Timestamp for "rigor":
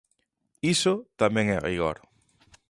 1.67-1.97